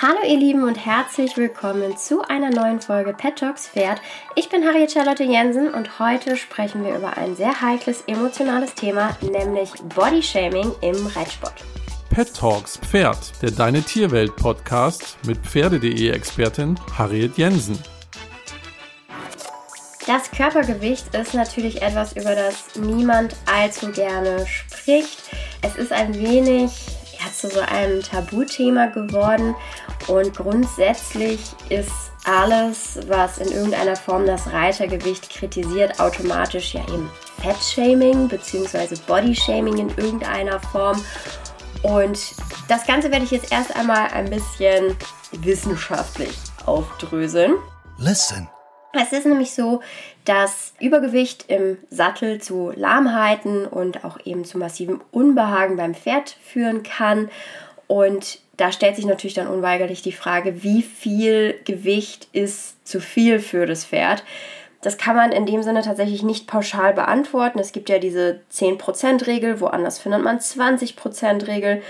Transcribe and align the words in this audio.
Hallo 0.00 0.18
ihr 0.28 0.36
Lieben 0.36 0.62
und 0.62 0.76
herzlich 0.76 1.36
willkommen 1.36 1.96
zu 1.96 2.22
einer 2.22 2.50
neuen 2.50 2.80
Folge 2.80 3.12
Pet 3.12 3.36
Talks 3.36 3.66
Pferd. 3.66 4.00
Ich 4.36 4.48
bin 4.48 4.64
Harriet 4.64 4.92
Charlotte 4.92 5.24
Jensen 5.24 5.74
und 5.74 5.98
heute 5.98 6.36
sprechen 6.36 6.84
wir 6.84 6.96
über 6.96 7.16
ein 7.16 7.34
sehr 7.34 7.60
heikles 7.60 8.02
emotionales 8.06 8.74
Thema, 8.74 9.16
nämlich 9.20 9.72
Bodyshaming 9.94 10.72
im 10.82 11.06
Reitsport. 11.08 11.64
Pet 12.10 12.32
Talks 12.32 12.78
Pferd, 12.78 13.18
der 13.42 13.50
Deine 13.50 13.82
Tierwelt 13.82 14.36
Podcast 14.36 15.18
mit 15.26 15.38
Pferde.de 15.38 16.10
Expertin 16.10 16.78
Harriet 16.96 17.36
Jensen. 17.36 17.76
Das 20.06 20.30
Körpergewicht 20.30 21.12
ist 21.12 21.34
natürlich 21.34 21.82
etwas, 21.82 22.12
über 22.12 22.36
das 22.36 22.76
niemand 22.76 23.34
allzu 23.46 23.90
gerne 23.90 24.46
spricht. 24.46 25.18
Es 25.60 25.74
ist 25.74 25.92
ein 25.92 26.14
wenig 26.14 26.97
zu 27.32 27.48
so 27.48 27.60
einem 27.60 28.02
Tabuthema 28.02 28.86
geworden 28.86 29.54
und 30.06 30.34
grundsätzlich 30.36 31.40
ist 31.68 31.90
alles, 32.24 32.98
was 33.08 33.38
in 33.38 33.50
irgendeiner 33.52 33.96
Form 33.96 34.26
das 34.26 34.52
Reitergewicht 34.52 35.30
kritisiert, 35.30 35.98
automatisch 36.00 36.74
ja 36.74 36.82
eben 36.88 37.10
Fettshaming 37.40 38.28
bzw. 38.28 38.96
Bodyshaming 39.06 39.78
in 39.78 39.88
irgendeiner 39.96 40.60
Form. 40.60 41.02
Und 41.82 42.34
das 42.68 42.86
Ganze 42.86 43.10
werde 43.10 43.24
ich 43.24 43.30
jetzt 43.30 43.52
erst 43.52 43.74
einmal 43.76 44.08
ein 44.08 44.28
bisschen 44.28 44.96
wissenschaftlich 45.32 46.36
aufdröseln. 46.66 47.54
Listen. 47.98 48.48
Es 48.92 49.12
ist 49.12 49.26
nämlich 49.26 49.52
so, 49.52 49.80
dass 50.24 50.72
Übergewicht 50.80 51.44
im 51.48 51.76
Sattel 51.90 52.40
zu 52.40 52.72
Lahmheiten 52.74 53.66
und 53.66 54.04
auch 54.04 54.18
eben 54.24 54.44
zu 54.44 54.58
massivem 54.58 55.00
Unbehagen 55.10 55.76
beim 55.76 55.94
Pferd 55.94 56.36
führen 56.42 56.82
kann. 56.82 57.30
Und 57.86 58.40
da 58.56 58.72
stellt 58.72 58.96
sich 58.96 59.06
natürlich 59.06 59.34
dann 59.34 59.46
unweigerlich 59.46 60.02
die 60.02 60.12
Frage, 60.12 60.62
wie 60.62 60.82
viel 60.82 61.60
Gewicht 61.64 62.28
ist 62.32 62.86
zu 62.86 63.00
viel 63.00 63.40
für 63.40 63.66
das 63.66 63.84
Pferd? 63.84 64.24
Das 64.80 64.96
kann 64.96 65.16
man 65.16 65.32
in 65.32 65.46
dem 65.46 65.62
Sinne 65.62 65.82
tatsächlich 65.82 66.22
nicht 66.22 66.46
pauschal 66.46 66.94
beantworten. 66.94 67.58
Es 67.58 67.72
gibt 67.72 67.88
ja 67.88 67.98
diese 67.98 68.40
10%-Regel, 68.52 69.60
woanders 69.60 69.98
findet 69.98 70.22
man 70.22 70.38
20%-Regel. 70.38 71.82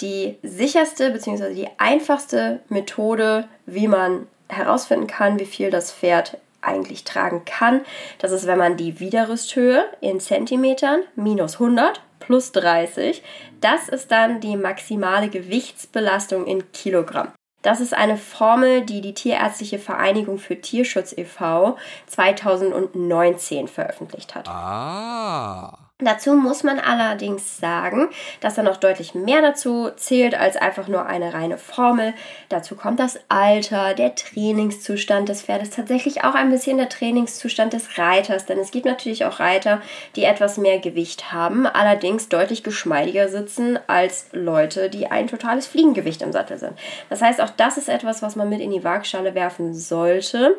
Die 0.00 0.36
sicherste 0.42 1.10
bzw. 1.10 1.54
die 1.54 1.68
einfachste 1.78 2.60
Methode, 2.68 3.48
wie 3.66 3.86
man 3.86 4.26
herausfinden 4.48 5.06
kann, 5.06 5.38
wie 5.38 5.46
viel 5.46 5.70
das 5.70 5.92
Pferd 5.92 6.38
eigentlich 6.60 7.04
tragen 7.04 7.44
kann. 7.44 7.82
Das 8.18 8.32
ist, 8.32 8.46
wenn 8.46 8.58
man 8.58 8.76
die 8.76 9.00
Widerrüsthöhe 9.00 9.84
in 10.00 10.20
Zentimetern 10.20 11.02
minus 11.14 11.54
100 11.54 12.00
plus 12.20 12.52
30, 12.52 13.22
das 13.60 13.88
ist 13.88 14.10
dann 14.10 14.40
die 14.40 14.56
maximale 14.56 15.28
Gewichtsbelastung 15.28 16.46
in 16.46 16.72
Kilogramm. 16.72 17.28
Das 17.62 17.80
ist 17.80 17.94
eine 17.94 18.18
Formel, 18.18 18.82
die 18.82 19.00
die 19.00 19.14
Tierärztliche 19.14 19.78
Vereinigung 19.78 20.38
für 20.38 20.60
Tierschutz 20.60 21.14
e.V. 21.16 21.78
2019 22.06 23.68
veröffentlicht 23.68 24.34
hat. 24.34 24.48
Ah. 24.48 25.83
Dazu 26.00 26.34
muss 26.34 26.64
man 26.64 26.80
allerdings 26.80 27.58
sagen, 27.58 28.08
dass 28.40 28.56
da 28.56 28.64
noch 28.64 28.78
deutlich 28.78 29.14
mehr 29.14 29.42
dazu 29.42 29.90
zählt 29.94 30.34
als 30.34 30.56
einfach 30.56 30.88
nur 30.88 31.06
eine 31.06 31.32
reine 31.34 31.56
Formel. 31.56 32.14
Dazu 32.48 32.74
kommt 32.74 32.98
das 32.98 33.20
Alter, 33.28 33.94
der 33.94 34.16
Trainingszustand 34.16 35.28
des 35.28 35.42
Pferdes, 35.42 35.70
tatsächlich 35.70 36.24
auch 36.24 36.34
ein 36.34 36.50
bisschen 36.50 36.78
der 36.78 36.88
Trainingszustand 36.88 37.74
des 37.74 37.96
Reiters, 37.96 38.44
denn 38.44 38.58
es 38.58 38.72
gibt 38.72 38.86
natürlich 38.86 39.24
auch 39.24 39.38
Reiter, 39.38 39.80
die 40.16 40.24
etwas 40.24 40.58
mehr 40.58 40.80
Gewicht 40.80 41.32
haben, 41.32 41.64
allerdings 41.64 42.28
deutlich 42.28 42.64
geschmeidiger 42.64 43.28
sitzen 43.28 43.78
als 43.86 44.30
Leute, 44.32 44.90
die 44.90 45.06
ein 45.06 45.28
totales 45.28 45.68
Fliegengewicht 45.68 46.22
im 46.22 46.32
Sattel 46.32 46.58
sind. 46.58 46.72
Das 47.08 47.22
heißt, 47.22 47.40
auch 47.40 47.50
das 47.50 47.78
ist 47.78 47.88
etwas, 47.88 48.20
was 48.20 48.34
man 48.34 48.48
mit 48.48 48.60
in 48.60 48.72
die 48.72 48.82
Waagschale 48.82 49.36
werfen 49.36 49.74
sollte. 49.74 50.58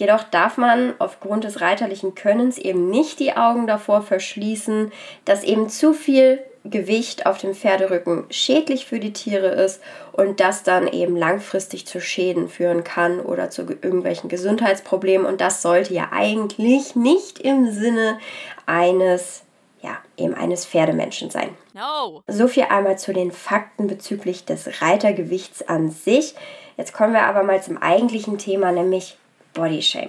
Jedoch 0.00 0.22
darf 0.22 0.56
man 0.56 0.94
aufgrund 0.98 1.44
des 1.44 1.60
reiterlichen 1.60 2.14
Könnens 2.14 2.56
eben 2.56 2.88
nicht 2.88 3.20
die 3.20 3.36
Augen 3.36 3.66
davor 3.66 4.00
verschließen, 4.00 4.92
dass 5.26 5.44
eben 5.44 5.68
zu 5.68 5.92
viel 5.92 6.42
Gewicht 6.64 7.26
auf 7.26 7.36
dem 7.36 7.54
Pferderücken 7.54 8.24
schädlich 8.30 8.86
für 8.86 8.98
die 8.98 9.12
Tiere 9.12 9.48
ist 9.48 9.82
und 10.12 10.40
das 10.40 10.62
dann 10.62 10.88
eben 10.88 11.16
langfristig 11.16 11.86
zu 11.86 12.00
Schäden 12.00 12.48
führen 12.48 12.82
kann 12.82 13.20
oder 13.20 13.50
zu 13.50 13.64
irgendwelchen 13.64 14.30
Gesundheitsproblemen. 14.30 15.26
Und 15.26 15.42
das 15.42 15.60
sollte 15.60 15.92
ja 15.92 16.08
eigentlich 16.12 16.96
nicht 16.96 17.38
im 17.38 17.70
Sinne 17.70 18.18
eines 18.64 19.42
ja, 19.82 19.98
eben 20.16 20.32
eines 20.32 20.64
Pferdemenschen 20.64 21.28
sein. 21.28 21.50
No. 21.74 22.22
So 22.26 22.48
viel 22.48 22.64
einmal 22.70 22.98
zu 22.98 23.12
den 23.12 23.32
Fakten 23.32 23.86
bezüglich 23.86 24.46
des 24.46 24.80
Reitergewichts 24.80 25.68
an 25.68 25.90
sich. 25.90 26.34
Jetzt 26.78 26.94
kommen 26.94 27.12
wir 27.12 27.24
aber 27.24 27.42
mal 27.42 27.62
zum 27.62 27.76
eigentlichen 27.76 28.38
Thema, 28.38 28.72
nämlich 28.72 29.18
Bodyshaming. 29.52 30.08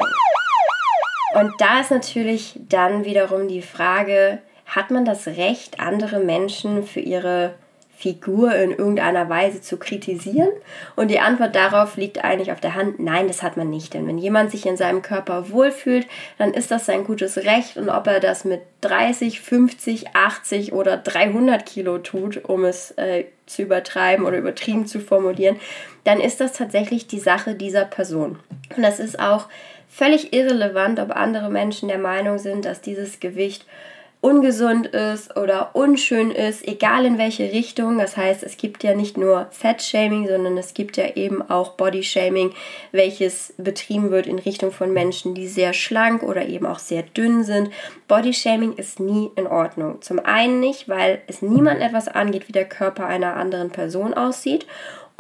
Und 1.36 1.54
da 1.60 1.80
ist 1.80 1.92
natürlich 1.92 2.60
dann 2.68 3.06
wiederum 3.06 3.48
die 3.48 3.62
Frage, 3.62 4.40
hat 4.66 4.92
man 4.92 5.06
das 5.06 5.28
Recht, 5.28 5.80
andere 5.80 6.20
Menschen 6.20 6.84
für 6.84 7.00
ihre 7.00 7.56
Figur 8.02 8.54
in 8.56 8.72
irgendeiner 8.72 9.30
Weise 9.30 9.62
zu 9.62 9.78
kritisieren? 9.78 10.50
Und 10.96 11.10
die 11.10 11.20
Antwort 11.20 11.56
darauf 11.56 11.98
liegt 11.98 12.24
eigentlich 12.24 12.52
auf 12.52 12.60
der 12.60 12.76
Hand, 12.76 13.00
nein, 13.00 13.28
das 13.28 13.44
hat 13.44 13.58
man 13.58 13.70
nicht. 13.70 13.94
Denn 13.94 14.08
wenn 14.08 14.18
jemand 14.18 14.52
sich 14.52 14.66
in 14.66 14.78
seinem 14.78 15.02
Körper 15.02 15.52
wohlfühlt, 15.52 16.08
dann 16.38 16.54
ist 16.54 16.72
das 16.72 16.86
sein 16.86 17.04
gutes 17.04 17.38
Recht. 17.38 17.78
Und 17.78 17.90
ob 17.90 18.08
er 18.08 18.20
das 18.20 18.44
mit 18.44 18.62
30, 18.82 19.40
50, 19.42 20.16
80 20.16 20.74
oder 20.74 20.98
300 20.98 21.66
Kilo 21.66 22.00
tut, 22.00 22.44
um 22.44 22.66
es 22.66 22.92
äh, 22.92 23.26
zu 23.46 23.62
übertreiben 23.62 24.26
oder 24.26 24.38
übertrieben 24.38 24.88
zu 24.88 25.00
formulieren, 25.00 25.58
dann 26.04 26.20
ist 26.20 26.42
das 26.42 26.54
tatsächlich 26.54 27.08
die 27.08 27.20
Sache 27.20 27.54
dieser 27.54 27.86
Person. 27.86 28.40
Und 28.76 28.82
das 28.82 29.00
ist 29.00 29.20
auch 29.20 29.48
völlig 29.88 30.34
irrelevant, 30.34 31.00
ob 31.00 31.12
andere 31.12 31.50
Menschen 31.50 31.90
der 31.90 31.98
Meinung 32.00 32.40
sind, 32.40 32.66
dass 32.66 32.82
dieses 32.82 33.20
Gewicht 33.20 33.66
ungesund 34.22 34.86
ist 34.88 35.36
oder 35.36 35.72
unschön 35.74 36.30
ist, 36.30 36.68
egal 36.68 37.06
in 37.06 37.18
welche 37.18 37.52
Richtung. 37.52 37.98
Das 37.98 38.16
heißt, 38.16 38.44
es 38.44 38.56
gibt 38.56 38.84
ja 38.84 38.96
nicht 38.96 39.18
nur 39.18 39.48
Fat-Shaming, 39.50 40.28
sondern 40.28 40.58
es 40.60 40.76
gibt 40.76 40.96
ja 40.98 41.16
eben 41.16 41.42
auch 41.42 41.72
Body-Shaming, 41.72 42.52
welches 42.92 43.54
betrieben 43.58 44.12
wird 44.12 44.28
in 44.28 44.38
Richtung 44.38 44.72
von 44.72 44.94
Menschen, 44.94 45.34
die 45.34 45.48
sehr 45.48 45.74
schlank 45.74 46.22
oder 46.22 46.46
eben 46.46 46.68
auch 46.68 46.78
sehr 46.78 47.02
dünn 47.02 47.44
sind. 47.44 47.72
Body-Shaming 48.08 48.74
ist 48.74 49.00
nie 49.00 49.32
in 49.36 49.48
Ordnung. 49.48 50.04
Zum 50.04 50.20
einen 50.20 50.60
nicht, 50.60 50.88
weil 50.88 51.24
es 51.26 51.42
niemand 51.42 51.82
etwas 51.82 52.08
angeht, 52.08 52.48
wie 52.48 52.54
der 52.54 52.70
Körper 52.70 53.08
einer 53.08 53.36
anderen 53.36 53.72
Person 53.72 54.14
aussieht 54.14 54.68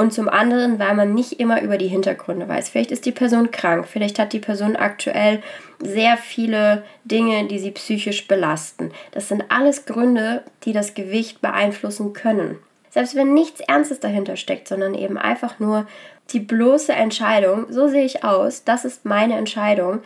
und 0.01 0.11
zum 0.11 0.27
anderen, 0.27 0.79
weil 0.79 0.95
man 0.95 1.13
nicht 1.13 1.39
immer 1.39 1.61
über 1.61 1.77
die 1.77 1.87
Hintergründe 1.87 2.47
weiß. 2.47 2.69
Vielleicht 2.69 2.89
ist 2.89 3.05
die 3.05 3.11
Person 3.11 3.51
krank, 3.51 3.87
vielleicht 3.87 4.17
hat 4.17 4.33
die 4.33 4.39
Person 4.39 4.75
aktuell 4.75 5.43
sehr 5.79 6.17
viele 6.17 6.83
Dinge, 7.05 7.45
die 7.45 7.59
sie 7.59 7.69
psychisch 7.69 8.27
belasten. 8.27 8.91
Das 9.11 9.27
sind 9.27 9.43
alles 9.49 9.85
Gründe, 9.85 10.43
die 10.63 10.73
das 10.73 10.95
Gewicht 10.95 11.39
beeinflussen 11.41 12.13
können. 12.13 12.57
Selbst 12.89 13.15
wenn 13.15 13.35
nichts 13.35 13.61
Ernstes 13.61 13.99
dahinter 13.99 14.37
steckt, 14.37 14.67
sondern 14.67 14.95
eben 14.95 15.19
einfach 15.19 15.59
nur 15.59 15.85
die 16.31 16.39
bloße 16.39 16.93
Entscheidung, 16.93 17.67
so 17.69 17.87
sehe 17.87 18.03
ich 18.03 18.23
aus, 18.23 18.63
das 18.63 18.85
ist 18.85 19.05
meine 19.05 19.37
Entscheidung, 19.37 19.99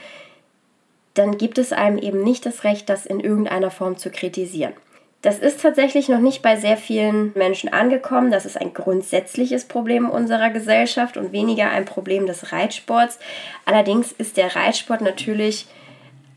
dann 1.13 1.37
gibt 1.37 1.57
es 1.57 1.71
einem 1.71 1.97
eben 1.97 2.21
nicht 2.21 2.45
das 2.45 2.65
Recht, 2.65 2.89
das 2.89 3.05
in 3.05 3.21
irgendeiner 3.21 3.71
Form 3.71 3.97
zu 3.97 4.09
kritisieren. 4.09 4.73
Das 5.21 5.39
ist 5.39 5.61
tatsächlich 5.61 6.07
noch 6.07 6.19
nicht 6.19 6.41
bei 6.43 6.55
sehr 6.55 6.77
vielen 6.77 7.31
Menschen 7.35 7.73
angekommen. 7.73 8.29
Das 8.29 8.45
ist 8.45 8.61
ein 8.61 8.73
grundsätzliches 8.73 9.65
Problem 9.65 10.09
unserer 10.09 10.51
Gesellschaft 10.51 11.17
und 11.17 11.31
weniger 11.31 11.71
ein 11.71 11.85
Problem 11.85 12.27
des 12.27 12.51
Reitsports. 12.51 13.17
Allerdings 13.65 14.11
ist 14.11 14.37
der 14.37 14.55
Reitsport 14.55 15.01
natürlich 15.01 15.65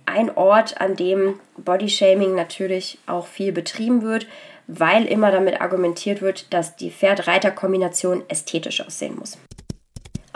ein 0.07 0.35
Ort, 0.35 0.81
an 0.81 0.97
dem 0.97 1.39
Bodyshaming 1.59 2.35
natürlich 2.35 2.99
auch 3.07 3.27
viel 3.27 3.53
betrieben 3.53 4.03
wird, 4.03 4.27
weil 4.67 5.05
immer 5.05 5.31
damit 5.31 5.61
argumentiert 5.61 6.23
wird, 6.23 6.53
dass 6.53 6.77
die 6.77 6.91
Pferd-Reiter-Kombination 6.91 8.23
ästhetisch 8.29 8.81
aussehen 8.81 9.17
muss. 9.19 9.39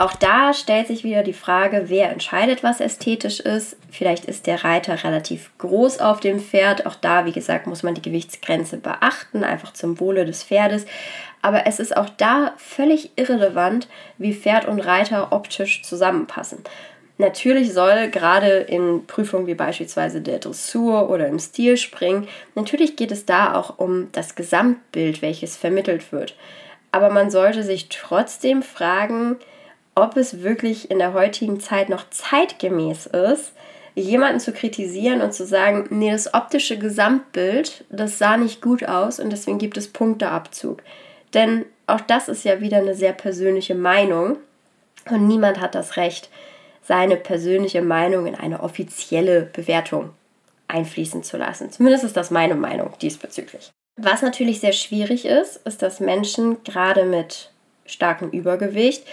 Auch 0.02 0.14
da 0.14 0.52
stellt 0.52 0.88
sich 0.88 1.04
wieder 1.04 1.22
die 1.22 1.32
Frage, 1.32 1.84
wer 1.86 2.10
entscheidet, 2.10 2.64
was 2.64 2.80
ästhetisch 2.80 3.38
ist. 3.38 3.76
Vielleicht 3.88 4.24
ist 4.24 4.48
der 4.48 4.64
Reiter 4.64 5.04
relativ 5.04 5.52
groß 5.58 6.00
auf 6.00 6.18
dem 6.18 6.40
Pferd. 6.40 6.86
Auch 6.86 6.96
da, 6.96 7.24
wie 7.24 7.30
gesagt, 7.30 7.68
muss 7.68 7.84
man 7.84 7.94
die 7.94 8.02
Gewichtsgrenze 8.02 8.78
beachten, 8.78 9.44
einfach 9.44 9.74
zum 9.74 10.00
Wohle 10.00 10.24
des 10.24 10.42
Pferdes. 10.42 10.86
Aber 11.40 11.68
es 11.68 11.78
ist 11.78 11.96
auch 11.96 12.08
da 12.08 12.52
völlig 12.56 13.12
irrelevant, 13.14 13.86
wie 14.18 14.34
Pferd 14.34 14.66
und 14.66 14.80
Reiter 14.80 15.30
optisch 15.30 15.84
zusammenpassen. 15.84 16.64
Natürlich 17.18 17.72
soll 17.72 18.08
gerade 18.10 18.56
in 18.58 19.06
Prüfungen 19.06 19.46
wie 19.46 19.54
beispielsweise 19.54 20.20
der 20.20 20.40
Dressur 20.40 21.10
oder 21.10 21.28
im 21.28 21.38
Stilspringen, 21.38 22.26
natürlich 22.56 22.96
geht 22.96 23.12
es 23.12 23.24
da 23.24 23.54
auch 23.54 23.78
um 23.78 24.08
das 24.10 24.34
Gesamtbild, 24.34 25.22
welches 25.22 25.56
vermittelt 25.56 26.10
wird. 26.10 26.34
Aber 26.90 27.08
man 27.08 27.30
sollte 27.30 27.62
sich 27.62 27.88
trotzdem 27.88 28.64
fragen, 28.64 29.36
ob 29.94 30.16
es 30.16 30.42
wirklich 30.42 30.90
in 30.90 30.98
der 30.98 31.12
heutigen 31.12 31.60
Zeit 31.60 31.88
noch 31.88 32.08
zeitgemäß 32.10 33.06
ist, 33.06 33.52
jemanden 33.94 34.40
zu 34.40 34.52
kritisieren 34.52 35.20
und 35.20 35.34
zu 35.34 35.44
sagen, 35.44 35.86
nee, 35.90 36.10
das 36.10 36.32
optische 36.32 36.78
Gesamtbild, 36.78 37.84
das 37.90 38.18
sah 38.18 38.36
nicht 38.36 38.62
gut 38.62 38.84
aus 38.84 39.20
und 39.20 39.30
deswegen 39.30 39.58
gibt 39.58 39.76
es 39.76 39.88
Punkteabzug. 39.88 40.82
Denn 41.34 41.66
auch 41.86 42.00
das 42.00 42.28
ist 42.28 42.44
ja 42.44 42.60
wieder 42.60 42.78
eine 42.78 42.94
sehr 42.94 43.12
persönliche 43.12 43.74
Meinung 43.74 44.36
und 45.10 45.26
niemand 45.26 45.60
hat 45.60 45.74
das 45.74 45.96
Recht, 45.96 46.30
seine 46.82 47.16
persönliche 47.16 47.82
Meinung 47.82 48.26
in 48.26 48.34
eine 48.34 48.60
offizielle 48.60 49.42
Bewertung 49.42 50.10
einfließen 50.68 51.22
zu 51.22 51.36
lassen. 51.36 51.70
Zumindest 51.70 52.04
ist 52.04 52.16
das 52.16 52.30
meine 52.30 52.54
Meinung 52.54 52.92
diesbezüglich. 53.00 53.70
Was 53.96 54.22
natürlich 54.22 54.60
sehr 54.60 54.72
schwierig 54.72 55.26
ist, 55.26 55.56
ist, 55.66 55.82
dass 55.82 56.00
Menschen 56.00 56.64
gerade 56.64 57.04
mit 57.04 57.50
starkem 57.84 58.30
Übergewicht 58.30 59.04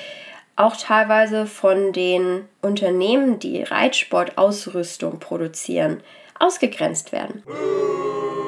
auch 0.60 0.76
teilweise 0.76 1.46
von 1.46 1.94
den 1.94 2.46
Unternehmen, 2.62 3.40
die 3.40 3.64
Reitsportausrüstung 3.64 5.20
produzieren, 5.20 6.02
ausgegrenzt 6.38 7.14
werden. 7.14 7.44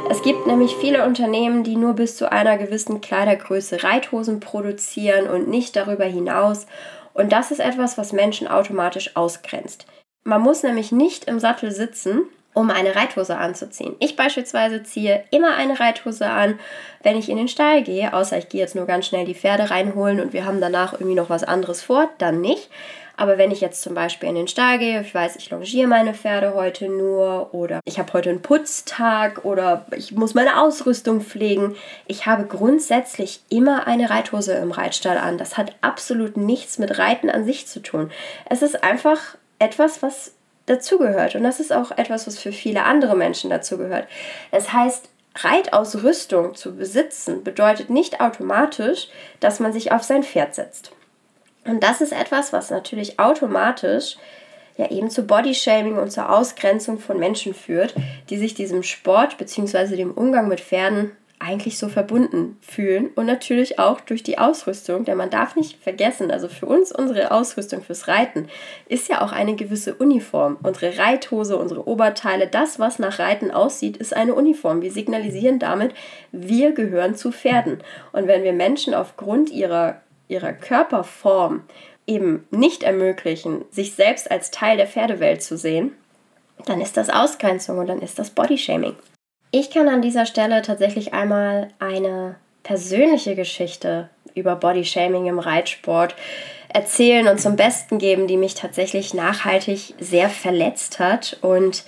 Es 0.10 0.22
gibt 0.22 0.46
nämlich 0.46 0.75
viele 0.75 1.06
Unternehmen, 1.06 1.63
die 1.63 1.78
nur 1.78 1.94
bis 1.94 2.18
zu 2.18 2.30
einer 2.30 2.58
gewissen 2.58 3.00
Kleidergröße 3.00 3.84
Reithosen 3.84 4.42
produzieren 4.42 5.30
und 5.30 5.48
nicht 5.48 5.75
darüber 5.78 6.04
hinaus. 6.04 6.68
Und 7.13 7.31
das 7.31 7.50
ist 7.50 7.60
etwas, 7.60 7.98
was 7.98 8.12
Menschen 8.12 8.48
automatisch 8.48 9.16
ausgrenzt. 9.16 9.86
Man 10.25 10.42
muss 10.42 10.63
nämlich 10.63 10.92
nicht 10.92 11.25
im 11.25 11.40
Sattel 11.40 11.72
sitzen 11.72 12.24
um 12.53 12.69
eine 12.69 12.95
Reithose 12.95 13.38
anzuziehen. 13.38 13.95
Ich 14.00 14.15
beispielsweise 14.15 14.83
ziehe 14.83 15.24
immer 15.31 15.56
eine 15.56 15.80
Reithose 15.80 16.30
an, 16.30 16.59
wenn 17.03 17.18
ich 17.18 17.30
in 17.30 17.38
den 17.38 17.48
Stall 17.48 17.83
gehe, 17.83 18.13
außer 18.13 18.38
ich 18.38 18.50
gehe 18.50 18.62
jetzt 18.62 18.75
nur 18.75 18.86
ganz 18.86 19.07
schnell 19.07 19.25
die 19.25 19.36
Pferde 19.36 19.69
reinholen 19.69 20.19
und 20.19 20.33
wir 20.33 20.45
haben 20.45 20.62
danach 20.62 20.94
irgendwie 20.94 21.15
noch 21.15 21.30
was 21.30 21.44
anderes 21.44 21.81
vor, 21.81 22.09
dann 22.18 22.42
nicht. 22.42 22.69
Aber 23.18 23.38
wenn 23.38 23.51
ich 23.51 23.62
jetzt 23.62 23.83
zum 23.83 23.94
Beispiel 23.94 24.30
in 24.30 24.36
den 24.36 24.48
Stall 24.48 24.80
gehe, 24.80 25.01
ich 25.01 25.13
weiß, 25.13 25.36
ich 25.36 25.50
longiere 25.51 25.88
meine 25.88 26.15
Pferde 26.15 26.56
heute 26.56 26.89
nur 26.89 27.53
oder 27.53 27.80
ich 27.86 28.00
habe 28.00 28.12
heute 28.13 28.31
einen 28.31 28.42
Putztag 28.42 29.45
oder 29.45 29.86
ich 29.95 30.13
muss 30.13 30.33
meine 30.33 30.59
Ausrüstung 30.59 31.21
pflegen, 31.21 31.75
ich 32.07 32.25
habe 32.25 32.45
grundsätzlich 32.45 33.42
immer 33.50 33.86
eine 33.86 34.09
Reithose 34.09 34.53
im 34.53 34.71
Reitstall 34.71 35.19
an. 35.19 35.38
Das 35.38 35.56
hat 35.56 35.75
absolut 35.81 36.36
nichts 36.36 36.80
mit 36.80 36.98
Reiten 36.98 37.30
an 37.30 37.45
sich 37.45 37.68
zu 37.68 37.81
tun. 37.81 38.09
Es 38.50 38.63
ist 38.63 38.83
einfach 38.83 39.19
etwas, 39.59 40.01
was 40.01 40.33
dazugehört. 40.66 41.36
Und 41.36 41.44
das 41.44 41.60
ist 41.60 41.74
auch 41.74 41.92
etwas, 41.92 42.28
was 42.28 42.38
für 42.38 42.52
viele 42.52 42.84
andere 42.84 43.16
Menschen 43.16 43.50
dazugehört. 43.50 44.08
Das 44.52 44.74
heißt, 44.74 45.10
Reitausrüstung 45.36 46.56
zu 46.56 46.75
besitzen 46.75 47.44
bedeutet 47.44 47.90
nicht 47.90 48.19
automatisch, 48.19 49.08
dass 49.40 49.60
man 49.60 49.72
sich 49.72 49.92
auf 49.92 50.04
sein 50.04 50.24
Pferd 50.24 50.56
setzt. 50.56 50.92
Und 51.66 51.84
das 51.84 52.02
ist 52.02 52.12
etwas, 52.12 52.54
was 52.54 52.69
natürlich 52.69 53.19
automatisch 53.19 54.18
ja 54.78 54.90
eben 54.90 55.10
zu 55.10 55.24
Bodyshaming 55.24 55.98
und 55.98 56.12
zur 56.12 56.30
Ausgrenzung 56.30 57.00
von 57.00 57.19
Menschen 57.19 57.54
führt, 57.54 57.94
die 58.30 58.38
sich 58.38 58.54
diesem 58.54 58.84
Sport 58.84 59.38
bzw. 59.38 59.96
dem 59.96 60.12
Umgang 60.12 60.48
mit 60.48 60.60
Pferden 60.60 61.12
eigentlich 61.41 61.77
so 61.77 61.89
verbunden 61.89 62.57
fühlen 62.61 63.09
und 63.15 63.25
natürlich 63.25 63.79
auch 63.79 63.99
durch 63.99 64.23
die 64.23 64.38
Ausrüstung, 64.38 65.05
denn 65.05 65.17
man 65.17 65.29
darf 65.29 65.55
nicht 65.55 65.81
vergessen, 65.81 66.31
also 66.31 66.47
für 66.47 66.67
uns 66.67 66.91
unsere 66.91 67.31
Ausrüstung 67.31 67.81
fürs 67.81 68.07
Reiten 68.07 68.47
ist 68.88 69.09
ja 69.09 69.21
auch 69.21 69.31
eine 69.31 69.55
gewisse 69.55 69.95
Uniform. 69.95 70.57
Unsere 70.61 70.97
Reithose, 70.97 71.57
unsere 71.57 71.88
Oberteile, 71.88 72.47
das, 72.47 72.79
was 72.79 72.99
nach 72.99 73.19
Reiten 73.19 73.51
aussieht, 73.51 73.97
ist 73.97 74.15
eine 74.15 74.35
Uniform. 74.35 74.81
Wir 74.81 74.91
signalisieren 74.91 75.59
damit, 75.59 75.93
wir 76.31 76.73
gehören 76.73 77.15
zu 77.15 77.31
Pferden. 77.31 77.79
Und 78.11 78.27
wenn 78.27 78.43
wir 78.43 78.53
Menschen 78.53 78.93
aufgrund 78.93 79.49
ihrer, 79.49 80.01
ihrer 80.27 80.53
Körperform 80.53 81.63
eben 82.05 82.45
nicht 82.51 82.83
ermöglichen, 82.83 83.65
sich 83.71 83.95
selbst 83.95 84.29
als 84.29 84.51
Teil 84.51 84.77
der 84.77 84.88
Pferdewelt 84.88 85.41
zu 85.41 85.57
sehen, 85.57 85.93
dann 86.65 86.81
ist 86.81 86.97
das 86.97 87.09
Ausgrenzung 87.09 87.79
und 87.79 87.88
dann 87.88 88.01
ist 88.01 88.19
das 88.19 88.29
Bodyshaming. 88.29 88.95
Ich 89.51 89.69
kann 89.69 89.89
an 89.89 90.01
dieser 90.01 90.25
Stelle 90.25 90.62
tatsächlich 90.62 91.13
einmal 91.13 91.68
eine 91.80 92.36
persönliche 92.63 93.36
Geschichte 93.36 94.09
über 94.33 94.56
Bodyshaming 94.56 95.25
im 95.25 95.39
Reitsport 95.39 96.15
erzählen 96.69 97.27
und 97.27 97.38
zum 97.38 97.57
Besten 97.57 97.98
geben, 97.98 98.27
die 98.27 98.38
mich 98.38 98.56
tatsächlich 98.56 99.13
nachhaltig 99.13 99.94
sehr 100.00 100.30
verletzt 100.30 101.00
hat 101.00 101.38
und 101.42 101.83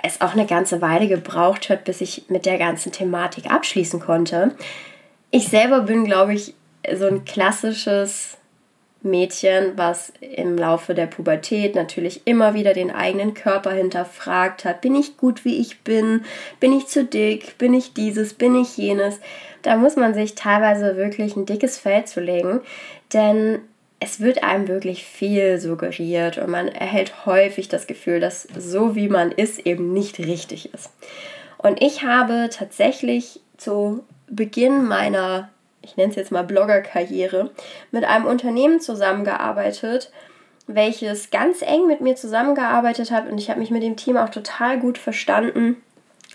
es 0.00 0.20
auch 0.20 0.32
eine 0.32 0.46
ganze 0.46 0.80
Weile 0.80 1.08
gebraucht 1.08 1.70
hat, 1.70 1.82
bis 1.82 2.00
ich 2.00 2.26
mit 2.28 2.46
der 2.46 2.56
ganzen 2.56 2.92
Thematik 2.92 3.50
abschließen 3.50 3.98
konnte. 3.98 4.54
Ich 5.32 5.48
selber 5.48 5.80
bin, 5.80 6.04
glaube 6.04 6.34
ich, 6.34 6.54
so 6.94 7.06
ein 7.06 7.24
klassisches 7.24 8.36
Mädchen, 9.02 9.72
was 9.76 10.12
im 10.20 10.56
Laufe 10.58 10.94
der 10.94 11.06
Pubertät 11.06 11.74
natürlich 11.74 12.22
immer 12.24 12.54
wieder 12.54 12.74
den 12.74 12.90
eigenen 12.90 13.34
Körper 13.34 13.70
hinterfragt 13.70 14.64
hat. 14.64 14.80
Bin 14.80 14.94
ich 14.96 15.16
gut, 15.16 15.44
wie 15.44 15.60
ich 15.60 15.80
bin? 15.80 16.24
Bin 16.58 16.72
ich 16.72 16.88
zu 16.88 17.04
dick? 17.04 17.58
Bin 17.58 17.74
ich 17.74 17.94
dieses? 17.94 18.34
Bin 18.34 18.60
ich 18.60 18.76
jenes? 18.76 19.20
Da 19.62 19.76
muss 19.76 19.96
man 19.96 20.14
sich 20.14 20.34
teilweise 20.34 20.96
wirklich 20.96 21.36
ein 21.36 21.46
dickes 21.46 21.78
Fell 21.78 22.04
zulegen, 22.04 22.60
denn 23.12 23.60
es 24.00 24.20
wird 24.20 24.44
einem 24.44 24.68
wirklich 24.68 25.04
viel 25.04 25.58
suggeriert 25.58 26.38
und 26.38 26.50
man 26.50 26.68
erhält 26.68 27.26
häufig 27.26 27.68
das 27.68 27.86
Gefühl, 27.86 28.20
dass 28.20 28.46
so 28.56 28.94
wie 28.94 29.08
man 29.08 29.32
ist 29.32 29.60
eben 29.60 29.92
nicht 29.92 30.18
richtig 30.18 30.72
ist. 30.72 30.90
Und 31.56 31.82
ich 31.82 32.04
habe 32.04 32.48
tatsächlich 32.52 33.40
zu 33.56 34.04
Beginn 34.28 34.86
meiner 34.86 35.50
ich 35.82 35.96
nenne 35.96 36.10
es 36.10 36.16
jetzt 36.16 36.32
mal 36.32 36.44
Bloggerkarriere, 36.44 37.50
mit 37.90 38.04
einem 38.04 38.26
Unternehmen 38.26 38.80
zusammengearbeitet, 38.80 40.10
welches 40.66 41.30
ganz 41.30 41.62
eng 41.62 41.86
mit 41.86 42.00
mir 42.00 42.14
zusammengearbeitet 42.14 43.10
hat 43.10 43.28
und 43.28 43.38
ich 43.38 43.48
habe 43.48 43.60
mich 43.60 43.70
mit 43.70 43.82
dem 43.82 43.96
Team 43.96 44.16
auch 44.16 44.28
total 44.28 44.78
gut 44.78 44.98
verstanden. 44.98 45.76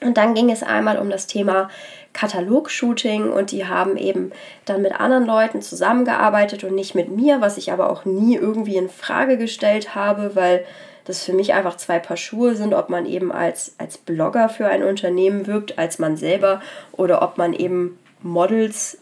Und 0.02 0.18
dann 0.18 0.34
ging 0.34 0.50
es 0.50 0.64
einmal 0.64 0.98
um 0.98 1.10
das 1.10 1.28
Thema 1.28 1.70
Katalog-Shooting 2.14 3.32
und 3.32 3.52
die 3.52 3.68
haben 3.68 3.96
eben 3.96 4.32
dann 4.66 4.82
mit 4.82 5.00
anderen 5.00 5.26
Leuten 5.26 5.62
zusammengearbeitet 5.62 6.64
und 6.64 6.76
nicht 6.76 6.96
mit 6.96 7.10
mir, 7.10 7.42
was 7.42 7.58
ich 7.58 7.72
aber 7.72 7.90
auch 7.90 8.06
nie 8.06 8.36
irgendwie 8.36 8.76
in 8.76 8.90
Frage 8.90 9.38
gestellt 9.38 9.96
habe, 9.96 10.36
weil 10.36 10.66
das 11.06 11.24
für 11.24 11.34
mich 11.34 11.54
einfach 11.54 11.78
zwei 11.78 12.00
Paar 12.00 12.18
Schuhe 12.18 12.56
sind, 12.56 12.74
ob 12.74 12.90
man 12.90 13.06
eben 13.06 13.32
als, 13.32 13.76
als 13.78 13.98
Blogger 13.98 14.50
für 14.50 14.68
ein 14.68 14.84
Unternehmen 14.84 15.48
wirkt, 15.48 15.78
als 15.78 16.00
man 16.00 16.18
selber 16.18 16.62
oder 16.92 17.22
ob 17.22 17.38
man 17.38 17.54
eben 17.54 18.00
Models 18.22 18.98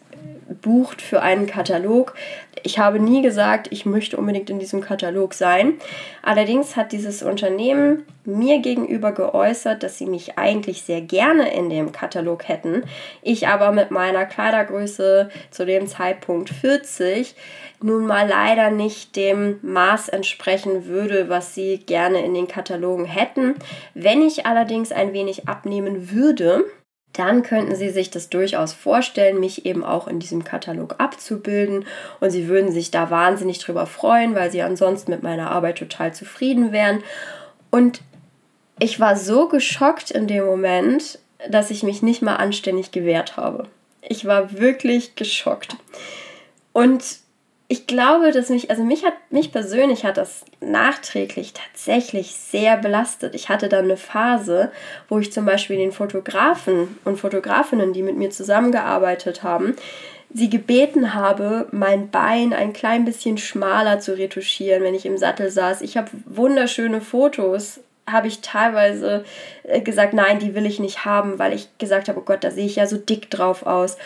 bucht 0.61 1.01
für 1.01 1.21
einen 1.21 1.47
Katalog. 1.47 2.13
Ich 2.63 2.79
habe 2.79 2.99
nie 2.99 3.21
gesagt, 3.21 3.67
ich 3.71 3.85
möchte 3.85 4.17
unbedingt 4.17 4.49
in 4.49 4.59
diesem 4.59 4.81
Katalog 4.81 5.33
sein. 5.33 5.75
Allerdings 6.21 6.75
hat 6.75 6.91
dieses 6.91 7.23
Unternehmen 7.23 8.03
mir 8.25 8.59
gegenüber 8.59 9.11
geäußert, 9.13 9.81
dass 9.81 9.97
sie 9.97 10.05
mich 10.05 10.37
eigentlich 10.37 10.83
sehr 10.83 11.01
gerne 11.01 11.53
in 11.53 11.69
dem 11.69 11.91
Katalog 11.91 12.47
hätten. 12.47 12.83
Ich 13.21 13.47
aber 13.47 13.71
mit 13.71 13.89
meiner 13.89 14.25
Kleidergröße 14.25 15.29
zu 15.49 15.65
dem 15.65 15.87
Zeitpunkt 15.87 16.49
40 16.49 17.35
nun 17.81 18.05
mal 18.05 18.27
leider 18.27 18.69
nicht 18.69 19.15
dem 19.15 19.57
Maß 19.63 20.09
entsprechen 20.09 20.85
würde, 20.85 21.29
was 21.29 21.55
sie 21.55 21.79
gerne 21.79 22.23
in 22.23 22.35
den 22.35 22.47
Katalogen 22.47 23.05
hätten. 23.05 23.55
Wenn 23.95 24.21
ich 24.21 24.45
allerdings 24.45 24.91
ein 24.91 25.13
wenig 25.13 25.47
abnehmen 25.47 26.11
würde, 26.11 26.65
dann 27.13 27.43
könnten 27.43 27.75
Sie 27.75 27.89
sich 27.89 28.09
das 28.09 28.29
durchaus 28.29 28.73
vorstellen, 28.73 29.39
mich 29.39 29.65
eben 29.65 29.83
auch 29.83 30.07
in 30.07 30.19
diesem 30.19 30.43
Katalog 30.43 30.95
abzubilden 30.97 31.85
und 32.19 32.31
Sie 32.31 32.47
würden 32.47 32.71
sich 32.71 32.91
da 32.91 33.09
wahnsinnig 33.09 33.59
drüber 33.59 33.85
freuen, 33.85 34.35
weil 34.35 34.51
Sie 34.51 34.61
ansonsten 34.61 35.11
mit 35.11 35.23
meiner 35.23 35.51
Arbeit 35.51 35.77
total 35.77 36.13
zufrieden 36.13 36.71
wären. 36.71 37.03
Und 37.69 38.01
ich 38.79 38.99
war 38.99 39.15
so 39.15 39.47
geschockt 39.47 40.11
in 40.11 40.27
dem 40.27 40.45
Moment, 40.45 41.19
dass 41.49 41.71
ich 41.71 41.83
mich 41.83 42.01
nicht 42.01 42.21
mal 42.21 42.35
anständig 42.35 42.91
gewehrt 42.91 43.37
habe. 43.37 43.67
Ich 44.01 44.25
war 44.25 44.57
wirklich 44.57 45.15
geschockt. 45.15 45.75
Und 46.73 47.03
ich 47.71 47.87
glaube, 47.87 48.31
dass 48.31 48.49
mich, 48.49 48.69
also 48.69 48.83
mich 48.83 49.05
hat, 49.05 49.13
mich 49.29 49.53
persönlich 49.53 50.03
hat 50.03 50.17
das 50.17 50.43
nachträglich 50.59 51.53
tatsächlich 51.53 52.35
sehr 52.35 52.75
belastet. 52.75 53.33
Ich 53.33 53.47
hatte 53.47 53.69
dann 53.69 53.85
eine 53.85 53.95
Phase, 53.95 54.73
wo 55.07 55.19
ich 55.19 55.31
zum 55.31 55.45
Beispiel 55.45 55.77
den 55.77 55.93
Fotografen 55.93 56.99
und 57.05 57.17
Fotografinnen, 57.17 57.93
die 57.93 58.03
mit 58.03 58.17
mir 58.17 58.29
zusammengearbeitet 58.29 59.43
haben, 59.43 59.77
sie 60.33 60.49
gebeten 60.49 61.13
habe, 61.13 61.69
mein 61.71 62.09
Bein 62.09 62.51
ein 62.51 62.73
klein 62.73 63.05
bisschen 63.05 63.37
schmaler 63.37 64.01
zu 64.01 64.17
retuschieren, 64.17 64.83
wenn 64.83 64.93
ich 64.93 65.05
im 65.05 65.17
Sattel 65.17 65.49
saß. 65.49 65.79
Ich 65.79 65.95
habe 65.95 66.09
wunderschöne 66.25 66.99
Fotos 66.99 67.79
habe 68.05 68.27
ich 68.27 68.41
teilweise 68.41 69.23
äh, 69.63 69.79
gesagt, 69.79 70.13
nein, 70.13 70.39
die 70.39 70.55
will 70.55 70.65
ich 70.65 70.79
nicht 70.79 71.05
haben, 71.05 71.39
weil 71.39 71.53
ich 71.53 71.69
gesagt 71.77 72.09
habe, 72.09 72.19
oh 72.19 72.23
Gott, 72.23 72.43
da 72.43 72.51
sehe 72.51 72.65
ich 72.65 72.75
ja 72.75 72.85
so 72.85 72.97
dick 72.97 73.29
drauf 73.29 73.65
aus 73.65 73.97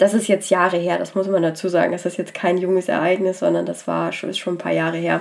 das 0.00 0.14
ist 0.14 0.28
jetzt 0.28 0.48
Jahre 0.48 0.78
her, 0.78 0.96
das 0.96 1.14
muss 1.14 1.28
man 1.28 1.42
dazu 1.42 1.68
sagen. 1.68 1.92
Das 1.92 2.06
ist 2.06 2.16
jetzt 2.16 2.32
kein 2.32 2.56
junges 2.56 2.88
Ereignis, 2.88 3.40
sondern 3.40 3.66
das 3.66 3.86
war 3.86 4.12
schon, 4.12 4.30
ist 4.30 4.38
schon 4.38 4.54
ein 4.54 4.58
paar 4.58 4.72
Jahre 4.72 4.96
her. 4.96 5.20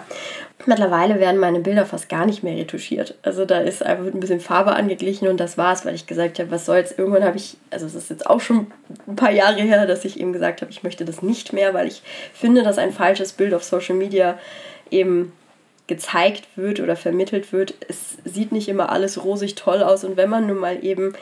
Mittlerweile 0.66 1.20
werden 1.20 1.38
meine 1.38 1.60
Bilder 1.60 1.86
fast 1.86 2.08
gar 2.08 2.26
nicht 2.26 2.44
mehr 2.44 2.56
retuschiert. 2.56 3.16
Also 3.22 3.44
da 3.44 3.60
ist 3.60 3.84
einfach 3.84 4.06
ein 4.06 4.22
bisschen 4.22 4.40
Farbe 4.40 4.72
angeglichen 4.72 5.28
und 5.28 5.38
das 5.38 5.58
war's, 5.58 5.86
weil 5.86 5.96
ich 5.96 6.08
gesagt 6.08 6.40
habe, 6.40 6.50
was 6.52 6.66
soll's. 6.66 6.94
Irgendwann 6.98 7.26
habe 7.26 7.36
ich, 7.36 7.58
also 7.72 7.88
es 7.88 7.94
ist 7.94 8.10
jetzt 8.10 8.26
auch 8.26 8.40
schon 8.40 8.68
ein 9.06 9.18
paar 9.18 9.32
Jahre 9.32 9.62
her, 9.62 9.86
dass 9.86 10.06
ich 10.06 10.18
eben 10.18 10.32
gesagt 10.32 10.62
habe, 10.62 10.72
ich 10.72 10.82
möchte 10.82 11.04
das 11.04 11.22
nicht 11.22 11.52
mehr, 11.52 11.74
weil 11.74 11.88
ich 11.88 12.02
finde, 12.34 12.64
dass 12.64 12.78
ein 12.78 12.94
falsches 12.94 13.34
Bild 13.34 13.54
auf 13.54 13.66
Social 13.66 13.96
Media 13.96 14.40
eben 14.92 15.34
gezeigt 15.88 16.48
wird 16.56 16.80
oder 16.80 16.96
vermittelt 16.96 17.52
wird. 17.52 17.74
Es 17.90 18.18
sieht 18.24 18.54
nicht 18.54 18.70
immer 18.70 18.94
alles 18.94 19.26
rosig 19.26 19.56
toll 19.56 19.84
aus 19.84 20.06
und 20.06 20.16
wenn 20.16 20.30
man 20.30 20.48
nun 20.48 20.58
mal 20.58 20.86
eben 20.86 21.14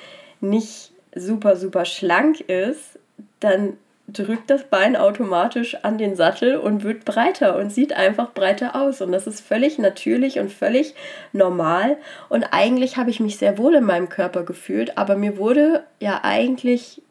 nicht 0.42 0.92
super, 1.16 1.56
super 1.56 1.86
schlank 1.86 2.42
ist, 2.42 2.97
dann 3.40 3.78
drückt 4.08 4.50
das 4.50 4.64
Bein 4.64 4.96
automatisch 4.96 5.76
an 5.84 5.98
den 5.98 6.16
Sattel 6.16 6.56
und 6.56 6.84
wird 6.84 7.04
breiter 7.04 7.58
und 7.58 7.74
sieht 7.74 7.92
einfach 7.92 8.34
breiter 8.34 8.76
aus. 8.76 9.02
Und 9.02 9.12
das 9.12 9.28
ist 9.28 9.42
völlig 9.42 9.78
natürlich 9.80 10.40
und 10.40 10.52
völlig 10.52 10.96
normal. 11.34 11.98
Und 12.30 12.46
eigentlich 12.52 12.96
habe 12.96 13.10
ich 13.10 13.20
mich 13.20 13.38
sehr 13.38 13.58
wohl 13.58 13.76
in 13.76 13.84
meinem 13.84 14.08
Körper 14.08 14.44
gefühlt, 14.44 14.98
aber 14.98 15.18
mir 15.18 15.38
wurde 15.38 15.84
ja 16.00 16.22
eigentlich 16.24 17.02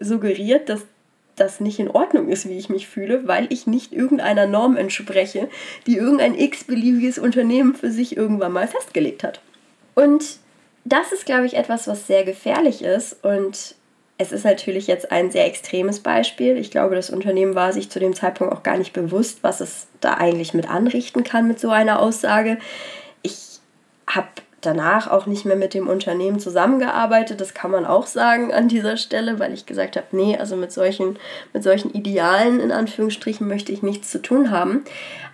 suggeriert, 0.00 0.68
dass 0.70 0.86
das 1.36 1.60
nicht 1.60 1.78
in 1.78 1.90
Ordnung 1.90 2.28
ist, 2.28 2.48
wie 2.48 2.56
ich 2.56 2.70
mich 2.70 2.88
fühle, 2.88 3.28
weil 3.28 3.46
ich 3.52 3.66
nicht 3.66 3.92
irgendeiner 3.92 4.46
Norm 4.46 4.78
entspreche, 4.78 5.50
die 5.86 5.98
irgendein 5.98 6.34
x-beliebiges 6.38 7.18
Unternehmen 7.18 7.74
für 7.74 7.90
sich 7.90 8.16
irgendwann 8.16 8.52
mal 8.52 8.66
festgelegt 8.66 9.22
hat. 9.22 9.40
Und 9.94 10.38
das 10.86 11.12
ist, 11.12 11.26
glaube 11.26 11.44
ich, 11.44 11.54
etwas, 11.54 11.88
was 11.88 12.06
sehr 12.06 12.24
gefährlich 12.24 12.82
ist 12.82 13.22
und 13.22 13.74
es 14.18 14.32
ist 14.32 14.44
natürlich 14.44 14.86
jetzt 14.86 15.12
ein 15.12 15.30
sehr 15.30 15.46
extremes 15.46 16.00
Beispiel. 16.00 16.56
Ich 16.56 16.70
glaube, 16.70 16.94
das 16.94 17.10
Unternehmen 17.10 17.54
war 17.54 17.72
sich 17.72 17.90
zu 17.90 18.00
dem 18.00 18.14
Zeitpunkt 18.14 18.52
auch 18.52 18.62
gar 18.62 18.78
nicht 18.78 18.92
bewusst, 18.92 19.38
was 19.42 19.60
es 19.60 19.88
da 20.00 20.14
eigentlich 20.14 20.54
mit 20.54 20.70
anrichten 20.70 21.22
kann 21.22 21.46
mit 21.46 21.60
so 21.60 21.68
einer 21.68 22.00
Aussage. 22.00 22.58
Ich 23.22 23.60
habe 24.06 24.28
danach 24.62 25.10
auch 25.10 25.26
nicht 25.26 25.44
mehr 25.44 25.56
mit 25.56 25.74
dem 25.74 25.86
Unternehmen 25.86 26.40
zusammengearbeitet. 26.40 27.40
Das 27.40 27.52
kann 27.52 27.70
man 27.70 27.84
auch 27.84 28.06
sagen 28.06 28.52
an 28.52 28.68
dieser 28.68 28.96
Stelle, 28.96 29.38
weil 29.38 29.52
ich 29.52 29.66
gesagt 29.66 29.96
habe, 29.96 30.06
nee, 30.12 30.36
also 30.36 30.56
mit 30.56 30.72
solchen, 30.72 31.18
mit 31.52 31.62
solchen 31.62 31.92
Idealen 31.92 32.60
in 32.60 32.72
Anführungsstrichen 32.72 33.46
möchte 33.46 33.72
ich 33.72 33.82
nichts 33.82 34.10
zu 34.10 34.20
tun 34.22 34.50
haben. 34.50 34.84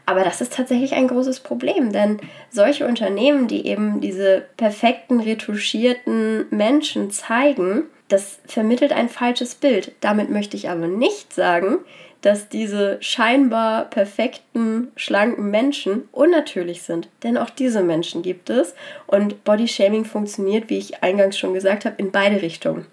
Aber 0.07 0.25
das 0.25 0.41
ist 0.41 0.55
tatsächlich 0.55 0.95
ein 0.95 1.07
großes 1.07 1.41
Problem, 1.41 1.93
denn 1.93 2.19
solche 2.51 2.87
Unternehmen, 2.87 3.47
die 3.47 3.67
eben 3.67 4.01
diese 4.01 4.43
perfekten, 4.57 5.21
retuschierten 5.21 6.47
Menschen 6.51 7.12
zeigen, 7.12 7.85
das 8.12 8.38
vermittelt 8.47 8.92
ein 8.92 9.09
falsches 9.09 9.54
Bild. 9.54 9.92
Damit 10.00 10.28
möchte 10.28 10.57
ich 10.57 10.69
aber 10.69 10.87
nicht 10.87 11.33
sagen, 11.33 11.78
dass 12.21 12.49
diese 12.49 12.99
scheinbar 13.00 13.87
perfekten, 13.87 14.92
schlanken 14.97 15.50
Menschen 15.50 16.09
unnatürlich 16.12 16.83
sind. 16.83 17.09
Denn 17.23 17.38
auch 17.38 17.50
diese 17.50 17.83
Menschen 17.83 18.23
gibt 18.23 18.50
es. 18.50 18.75
Und 19.07 19.45
Bodyshaming 19.45 20.04
funktioniert, 20.04 20.69
wie 20.69 20.78
ich 20.78 21.02
eingangs 21.02 21.38
schon 21.38 21.54
gesagt 21.54 21.85
habe, 21.85 21.97
in 21.97 22.12
beide 22.12 22.42
Richtungen. 22.42 22.87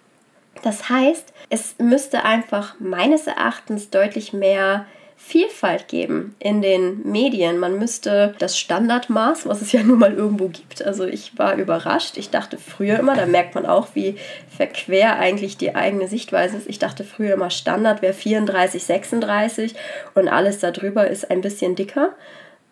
Das 0.64 0.90
heißt, 0.90 1.34
es 1.50 1.76
müsste 1.78 2.24
einfach 2.24 2.80
meines 2.80 3.28
Erachtens 3.28 3.90
deutlich 3.90 4.34
mehr 4.34 4.86
Vielfalt 5.30 5.88
geben 5.88 6.36
in 6.40 6.64
den 6.64 7.04
Medien. 7.04 7.60
Man 7.60 7.78
müsste 7.78 8.34
das 8.40 8.58
Standardmaß, 8.58 9.46
was 9.46 9.62
es 9.62 9.72
ja 9.72 9.84
nun 9.84 10.00
mal 10.00 10.12
irgendwo 10.12 10.48
gibt, 10.48 10.84
also 10.84 11.06
ich 11.06 11.38
war 11.38 11.56
überrascht. 11.56 12.18
Ich 12.18 12.32
dachte 12.32 12.58
früher 12.58 12.98
immer, 12.98 13.16
da 13.16 13.28
merkt 13.28 13.54
man 13.54 13.68
auch, 13.68 13.90
wie 13.94 14.16
verquer 14.50 15.18
eigentlich 15.18 15.56
die 15.56 15.76
eigene 15.76 16.08
Sichtweise 16.08 16.58
ist. 16.58 16.68
Ich 16.68 16.80
dachte 16.80 17.04
früher 17.04 17.36
immer, 17.36 17.52
Standard 17.52 18.02
wäre 18.02 18.14
34, 18.14 18.84
36 18.84 19.76
und 20.16 20.30
alles 20.30 20.58
darüber 20.58 21.08
ist 21.08 21.30
ein 21.30 21.42
bisschen 21.42 21.76
dicker. 21.76 22.16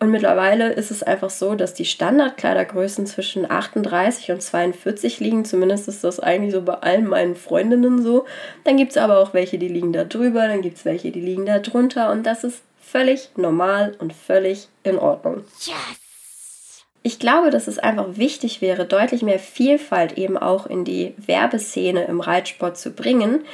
Und 0.00 0.12
mittlerweile 0.12 0.72
ist 0.72 0.92
es 0.92 1.02
einfach 1.02 1.30
so, 1.30 1.56
dass 1.56 1.74
die 1.74 1.84
Standardkleidergrößen 1.84 3.04
zwischen 3.06 3.50
38 3.50 4.30
und 4.30 4.40
42 4.40 5.18
liegen. 5.18 5.44
Zumindest 5.44 5.88
ist 5.88 6.04
das 6.04 6.20
eigentlich 6.20 6.52
so 6.52 6.62
bei 6.62 6.74
allen 6.74 7.08
meinen 7.08 7.34
Freundinnen 7.34 8.00
so. 8.00 8.24
Dann 8.62 8.76
gibt 8.76 8.92
es 8.92 8.96
aber 8.96 9.18
auch 9.18 9.34
welche, 9.34 9.58
die 9.58 9.66
liegen 9.66 9.92
da 9.92 10.04
drüber, 10.04 10.46
dann 10.46 10.62
gibt 10.62 10.78
es 10.78 10.84
welche, 10.84 11.10
die 11.10 11.20
liegen 11.20 11.46
da 11.46 11.58
drunter. 11.58 12.12
Und 12.12 12.24
das 12.26 12.44
ist 12.44 12.62
völlig 12.80 13.30
normal 13.36 13.96
und 13.98 14.12
völlig 14.12 14.68
in 14.84 14.98
Ordnung. 14.98 15.42
Yes! 15.62 16.84
Ich 17.02 17.18
glaube, 17.18 17.50
dass 17.50 17.66
es 17.66 17.78
einfach 17.78 18.16
wichtig 18.16 18.60
wäre, 18.60 18.84
deutlich 18.84 19.22
mehr 19.22 19.38
Vielfalt 19.38 20.16
eben 20.18 20.38
auch 20.38 20.66
in 20.66 20.84
die 20.84 21.14
Werbeszene 21.16 22.04
im 22.04 22.20
Reitsport 22.20 22.76
zu 22.76 22.90
bringen, 22.90 23.44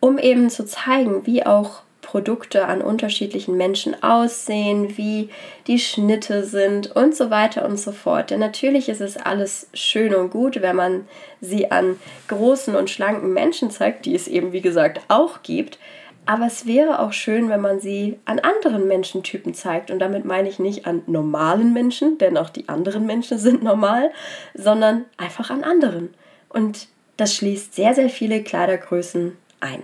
um 0.00 0.18
eben 0.18 0.50
zu 0.50 0.66
zeigen, 0.66 1.26
wie 1.26 1.46
auch 1.46 1.82
Produkte 2.08 2.64
an 2.64 2.80
unterschiedlichen 2.80 3.58
Menschen 3.58 4.02
aussehen, 4.02 4.96
wie 4.96 5.28
die 5.66 5.78
Schnitte 5.78 6.42
sind 6.42 6.96
und 6.96 7.14
so 7.14 7.28
weiter 7.28 7.66
und 7.66 7.78
so 7.78 7.92
fort. 7.92 8.30
Denn 8.30 8.40
natürlich 8.40 8.88
ist 8.88 9.02
es 9.02 9.18
alles 9.18 9.68
schön 9.74 10.14
und 10.14 10.30
gut, 10.30 10.62
wenn 10.62 10.74
man 10.74 11.06
sie 11.42 11.70
an 11.70 11.98
großen 12.28 12.74
und 12.76 12.88
schlanken 12.88 13.34
Menschen 13.34 13.70
zeigt, 13.70 14.06
die 14.06 14.14
es 14.14 14.26
eben 14.26 14.52
wie 14.52 14.62
gesagt 14.62 15.02
auch 15.08 15.42
gibt. 15.42 15.78
Aber 16.24 16.46
es 16.46 16.64
wäre 16.64 17.00
auch 17.00 17.12
schön, 17.12 17.50
wenn 17.50 17.60
man 17.60 17.78
sie 17.78 18.18
an 18.24 18.38
anderen 18.38 18.88
Menschentypen 18.88 19.52
zeigt. 19.52 19.90
Und 19.90 19.98
damit 19.98 20.24
meine 20.24 20.48
ich 20.48 20.58
nicht 20.58 20.86
an 20.86 21.02
normalen 21.06 21.74
Menschen, 21.74 22.16
denn 22.16 22.38
auch 22.38 22.48
die 22.48 22.70
anderen 22.70 23.04
Menschen 23.04 23.38
sind 23.38 23.62
normal, 23.62 24.12
sondern 24.54 25.04
einfach 25.18 25.50
an 25.50 25.62
anderen. 25.62 26.14
Und 26.48 26.88
das 27.18 27.34
schließt 27.34 27.74
sehr, 27.74 27.92
sehr 27.92 28.08
viele 28.08 28.42
Kleidergrößen 28.42 29.36
ein. 29.60 29.82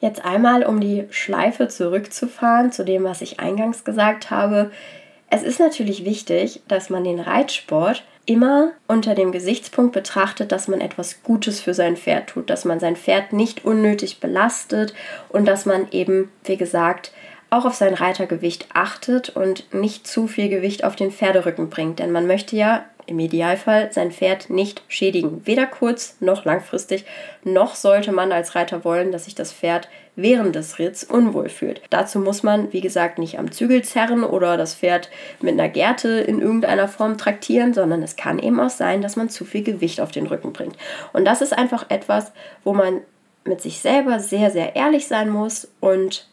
Jetzt 0.00 0.24
einmal, 0.24 0.64
um 0.64 0.80
die 0.80 1.06
Schleife 1.10 1.68
zurückzufahren 1.68 2.72
zu 2.72 2.84
dem, 2.84 3.04
was 3.04 3.22
ich 3.22 3.40
eingangs 3.40 3.84
gesagt 3.84 4.30
habe. 4.30 4.70
Es 5.30 5.42
ist 5.42 5.60
natürlich 5.60 6.04
wichtig, 6.04 6.62
dass 6.68 6.90
man 6.90 7.04
den 7.04 7.20
Reitsport 7.20 8.04
immer 8.26 8.72
unter 8.86 9.14
dem 9.14 9.32
Gesichtspunkt 9.32 9.92
betrachtet, 9.92 10.52
dass 10.52 10.68
man 10.68 10.80
etwas 10.80 11.22
Gutes 11.22 11.60
für 11.60 11.74
sein 11.74 11.96
Pferd 11.96 12.28
tut, 12.28 12.50
dass 12.50 12.64
man 12.64 12.80
sein 12.80 12.96
Pferd 12.96 13.32
nicht 13.32 13.64
unnötig 13.64 14.20
belastet 14.20 14.94
und 15.28 15.46
dass 15.46 15.66
man 15.66 15.88
eben, 15.90 16.30
wie 16.44 16.56
gesagt, 16.56 17.12
auch 17.50 17.64
auf 17.64 17.74
sein 17.74 17.94
Reitergewicht 17.94 18.68
achtet 18.74 19.30
und 19.30 19.72
nicht 19.72 20.06
zu 20.06 20.26
viel 20.26 20.48
Gewicht 20.48 20.84
auf 20.84 20.96
den 20.96 21.12
Pferderücken 21.12 21.70
bringt. 21.70 21.98
Denn 21.98 22.10
man 22.10 22.26
möchte 22.26 22.56
ja 22.56 22.84
im 23.06 23.18
Idealfall 23.18 23.92
sein 23.92 24.10
Pferd 24.10 24.50
nicht 24.50 24.82
schädigen. 24.88 25.42
Weder 25.46 25.66
kurz 25.66 26.16
noch 26.20 26.44
langfristig, 26.44 27.04
noch 27.42 27.74
sollte 27.74 28.12
man 28.12 28.32
als 28.32 28.54
Reiter 28.54 28.84
wollen, 28.84 29.12
dass 29.12 29.24
sich 29.24 29.34
das 29.34 29.52
Pferd 29.52 29.88
während 30.16 30.54
des 30.54 30.78
Ritts 30.78 31.04
unwohl 31.04 31.48
fühlt. 31.48 31.82
Dazu 31.90 32.20
muss 32.20 32.42
man, 32.42 32.72
wie 32.72 32.80
gesagt, 32.80 33.18
nicht 33.18 33.38
am 33.38 33.50
Zügel 33.50 33.82
zerren 33.82 34.22
oder 34.24 34.56
das 34.56 34.74
Pferd 34.74 35.10
mit 35.40 35.54
einer 35.54 35.68
Gerte 35.68 36.08
in 36.08 36.40
irgendeiner 36.40 36.88
Form 36.88 37.18
traktieren, 37.18 37.74
sondern 37.74 38.02
es 38.02 38.16
kann 38.16 38.38
eben 38.38 38.60
auch 38.60 38.70
sein, 38.70 39.02
dass 39.02 39.16
man 39.16 39.28
zu 39.28 39.44
viel 39.44 39.62
Gewicht 39.62 40.00
auf 40.00 40.12
den 40.12 40.26
Rücken 40.26 40.52
bringt. 40.52 40.76
Und 41.12 41.24
das 41.24 41.42
ist 41.42 41.52
einfach 41.52 41.90
etwas, 41.90 42.32
wo 42.62 42.72
man 42.72 43.00
mit 43.44 43.60
sich 43.60 43.80
selber 43.80 44.20
sehr, 44.20 44.50
sehr 44.50 44.76
ehrlich 44.76 45.06
sein 45.06 45.28
muss 45.28 45.68
und 45.80 46.26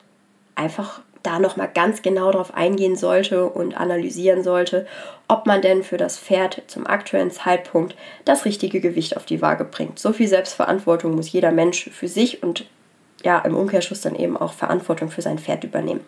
einfach 0.56 1.02
da 1.24 1.40
nochmal 1.40 1.70
ganz 1.74 2.02
genau 2.02 2.32
darauf 2.32 2.54
eingehen 2.54 2.96
sollte 2.96 3.46
und 3.46 3.78
analysieren 3.78 4.44
sollte, 4.44 4.88
ob 5.28 5.46
man 5.46 5.62
denn 5.62 5.84
für 5.84 5.98
das 5.98 6.18
Pferd 6.18 6.64
zum 6.68 6.88
aktuellen 6.88 7.32
Zeitpunkt 7.32 7.96
das 8.26 8.46
richtige 8.46 8.82
Gewicht 8.82 9.18
auf 9.18 9.26
die 9.26 9.42
Waage 9.42 9.66
bringt. 9.66 10.00
So 10.00 10.14
viel 10.14 10.28
Selbstverantwortung 10.28 11.16
muss 11.16 11.32
jeder 11.32 11.52
Mensch 11.52 11.90
für 11.92 12.08
sich 12.08 12.44
und 12.44 12.66
ja, 13.24 13.40
im 13.40 13.56
Umkehrschluss 13.56 14.02
dann 14.02 14.16
eben 14.16 14.36
auch 14.36 14.54
Verantwortung 14.54 15.12
für 15.12 15.22
sein 15.22 15.38
Pferd 15.38 15.64
übernehmen. 15.64 16.02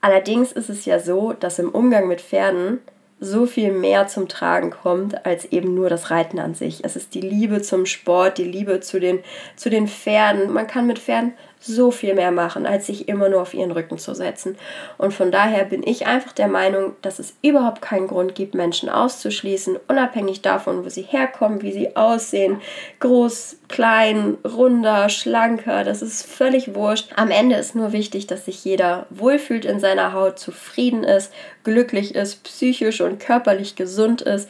Allerdings 0.00 0.52
ist 0.52 0.70
es 0.70 0.84
ja 0.84 0.98
so, 0.98 1.32
dass 1.32 1.58
im 1.58 1.70
Umgang 1.70 2.08
mit 2.08 2.20
Pferden 2.20 2.80
so 3.18 3.46
viel 3.46 3.72
mehr 3.72 4.08
zum 4.08 4.28
Tragen 4.28 4.70
kommt 4.70 5.24
als 5.24 5.46
eben 5.46 5.74
nur 5.74 5.88
das 5.88 6.10
Reiten 6.10 6.38
an 6.38 6.54
sich. 6.54 6.84
Es 6.84 6.96
ist 6.96 7.14
die 7.14 7.22
Liebe 7.22 7.62
zum 7.62 7.86
Sport, 7.86 8.36
die 8.36 8.44
Liebe 8.44 8.80
zu 8.80 9.00
den, 9.00 9.20
zu 9.56 9.70
den 9.70 9.88
Pferden. 9.88 10.52
Man 10.52 10.66
kann 10.66 10.86
mit 10.86 10.98
Pferden 10.98 11.32
so 11.66 11.90
viel 11.90 12.14
mehr 12.14 12.30
machen, 12.30 12.66
als 12.66 12.86
sich 12.86 13.08
immer 13.08 13.28
nur 13.28 13.42
auf 13.42 13.54
ihren 13.54 13.72
Rücken 13.72 13.98
zu 13.98 14.14
setzen. 14.14 14.56
Und 14.98 15.12
von 15.12 15.30
daher 15.30 15.64
bin 15.64 15.82
ich 15.82 16.06
einfach 16.06 16.32
der 16.32 16.48
Meinung, 16.48 16.92
dass 17.02 17.18
es 17.18 17.34
überhaupt 17.42 17.82
keinen 17.82 18.06
Grund 18.06 18.34
gibt, 18.34 18.54
Menschen 18.54 18.88
auszuschließen, 18.88 19.78
unabhängig 19.88 20.42
davon, 20.42 20.84
wo 20.84 20.88
sie 20.88 21.02
herkommen, 21.02 21.62
wie 21.62 21.72
sie 21.72 21.96
aussehen, 21.96 22.60
groß, 23.00 23.58
klein, 23.68 24.38
runder, 24.44 25.08
schlanker, 25.08 25.84
das 25.84 26.02
ist 26.02 26.24
völlig 26.24 26.74
wurscht. 26.74 27.10
Am 27.16 27.30
Ende 27.30 27.56
ist 27.56 27.74
nur 27.74 27.92
wichtig, 27.92 28.26
dass 28.26 28.44
sich 28.44 28.64
jeder 28.64 29.06
wohlfühlt 29.10 29.64
in 29.64 29.80
seiner 29.80 30.12
Haut, 30.12 30.38
zufrieden 30.38 31.04
ist, 31.04 31.32
glücklich 31.64 32.14
ist, 32.14 32.44
psychisch 32.44 33.00
und 33.00 33.20
körperlich 33.20 33.76
gesund 33.76 34.22
ist 34.22 34.48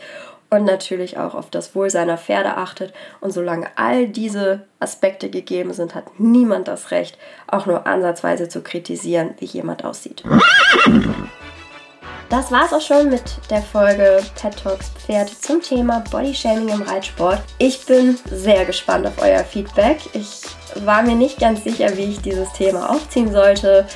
und 0.56 0.64
natürlich 0.64 1.18
auch 1.18 1.34
auf 1.34 1.50
das 1.50 1.75
Wohl 1.75 1.90
seiner 1.90 2.18
Pferde 2.18 2.56
achtet. 2.56 2.92
Und 3.20 3.30
solange 3.30 3.68
all 3.76 4.08
diese 4.08 4.62
Aspekte 4.80 5.30
gegeben 5.30 5.72
sind, 5.72 5.94
hat 5.94 6.18
niemand 6.18 6.68
das 6.68 6.90
Recht, 6.90 7.18
auch 7.46 7.66
nur 7.66 7.86
ansatzweise 7.86 8.48
zu 8.48 8.62
kritisieren, 8.62 9.34
wie 9.38 9.44
jemand 9.44 9.84
aussieht. 9.84 10.25
Das 12.28 12.50
war's 12.50 12.72
auch 12.72 12.80
schon 12.80 13.08
mit 13.08 13.22
der 13.50 13.62
Folge 13.62 14.20
Pet 14.34 14.56
Talks 14.60 14.90
Pferd 14.90 15.28
zum 15.28 15.62
Thema 15.62 16.02
Bodyshaming 16.10 16.70
im 16.70 16.82
Reitsport. 16.82 17.40
Ich 17.58 17.86
bin 17.86 18.18
sehr 18.28 18.64
gespannt 18.64 19.06
auf 19.06 19.22
euer 19.22 19.44
Feedback. 19.44 19.98
Ich 20.12 20.40
war 20.84 21.02
mir 21.02 21.14
nicht 21.14 21.38
ganz 21.38 21.62
sicher, 21.62 21.96
wie 21.96 22.06
ich 22.06 22.20
dieses 22.20 22.52
Thema 22.52 22.90
aufziehen 22.90 23.30
sollte 23.30 23.86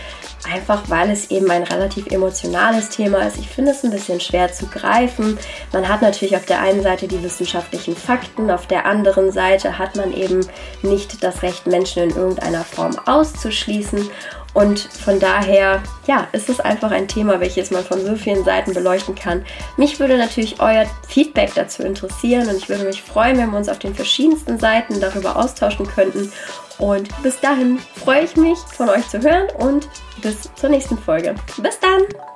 einfach 0.44 0.82
weil 0.88 1.10
es 1.10 1.30
eben 1.30 1.50
ein 1.50 1.64
relativ 1.64 2.06
emotionales 2.06 2.88
Thema 2.88 3.26
ist. 3.26 3.38
Ich 3.38 3.48
finde 3.48 3.72
es 3.72 3.84
ein 3.84 3.90
bisschen 3.90 4.20
schwer 4.20 4.52
zu 4.52 4.66
greifen. 4.66 5.38
Man 5.72 5.88
hat 5.88 6.02
natürlich 6.02 6.36
auf 6.36 6.46
der 6.46 6.60
einen 6.60 6.82
Seite 6.82 7.08
die 7.08 7.22
wissenschaftlichen 7.22 7.96
Fakten, 7.96 8.50
auf 8.50 8.66
der 8.66 8.86
anderen 8.86 9.32
Seite 9.32 9.78
hat 9.78 9.96
man 9.96 10.12
eben 10.12 10.46
nicht 10.82 11.22
das 11.22 11.42
Recht, 11.42 11.66
Menschen 11.66 12.04
in 12.04 12.16
irgendeiner 12.16 12.64
Form 12.64 12.98
auszuschließen. 13.06 14.08
Und 14.52 14.80
von 14.80 15.20
daher, 15.20 15.82
ja, 16.06 16.26
ist 16.32 16.48
es 16.48 16.60
einfach 16.60 16.90
ein 16.90 17.06
Thema, 17.06 17.40
welches 17.40 17.70
man 17.70 17.84
von 17.84 18.04
so 18.04 18.16
vielen 18.16 18.44
Seiten 18.44 18.74
beleuchten 18.74 19.14
kann. 19.14 19.44
Mich 19.76 20.00
würde 20.00 20.18
natürlich 20.18 20.60
euer 20.60 20.86
Feedback 21.06 21.52
dazu 21.54 21.82
interessieren 21.82 22.48
und 22.48 22.56
ich 22.56 22.68
würde 22.68 22.84
mich 22.84 23.02
freuen, 23.02 23.38
wenn 23.38 23.50
wir 23.50 23.58
uns 23.58 23.68
auf 23.68 23.78
den 23.78 23.94
verschiedensten 23.94 24.58
Seiten 24.58 25.00
darüber 25.00 25.36
austauschen 25.36 25.86
könnten. 25.86 26.32
Und 26.78 27.08
bis 27.22 27.38
dahin 27.40 27.78
freue 27.96 28.24
ich 28.24 28.36
mich, 28.36 28.58
von 28.58 28.88
euch 28.88 29.06
zu 29.08 29.20
hören 29.20 29.48
und 29.58 29.88
bis 30.22 30.50
zur 30.54 30.70
nächsten 30.70 30.98
Folge. 30.98 31.34
Bis 31.62 31.78
dann! 31.78 32.29